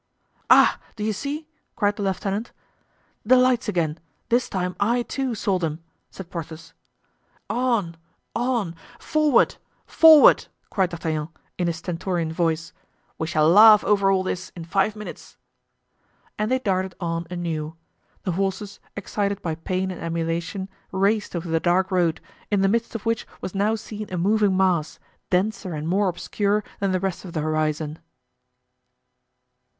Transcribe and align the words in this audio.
"Ah! 0.49 0.79
do 0.95 1.03
you 1.03 1.13
see?" 1.13 1.47
cried 1.75 1.95
the 1.95 2.01
lieutenant. 2.01 2.51
"The 3.23 3.37
lights 3.37 3.67
again! 3.67 3.99
this 4.29 4.49
time 4.49 4.75
I, 4.79 5.03
too, 5.03 5.35
saw 5.35 5.59
them," 5.59 5.83
said 6.09 6.31
Porthos. 6.31 6.73
"On! 7.51 7.95
on! 8.35 8.73
forward! 8.99 9.57
forward!" 9.85 10.47
cried 10.71 10.89
D'Artagnan, 10.89 11.29
in 11.59 11.67
his 11.67 11.77
stentorian 11.77 12.33
voice; 12.33 12.73
"we 13.19 13.27
shall 13.27 13.47
laugh 13.47 13.83
over 13.83 14.09
all 14.09 14.23
this 14.23 14.49
in 14.55 14.65
five 14.65 14.95
minutes." 14.95 15.37
And 16.35 16.49
they 16.49 16.57
darted 16.57 16.95
on 16.99 17.27
anew. 17.29 17.75
The 18.23 18.31
horses, 18.31 18.79
excited 18.95 19.39
by 19.43 19.53
pain 19.53 19.91
and 19.91 20.01
emulation, 20.01 20.67
raced 20.91 21.35
over 21.35 21.47
the 21.47 21.59
dark 21.59 21.91
road, 21.91 22.21
in 22.49 22.61
the 22.61 22.67
midst 22.67 22.95
of 22.95 23.05
which 23.05 23.27
was 23.39 23.53
now 23.53 23.75
seen 23.75 24.11
a 24.11 24.17
moving 24.17 24.57
mass, 24.57 24.97
denser 25.29 25.75
and 25.75 25.87
more 25.87 26.07
obscure 26.09 26.63
than 26.79 26.91
the 26.91 26.99
rest 26.99 27.23
of 27.23 27.33
the 27.33 27.41
horizon. 27.41 27.99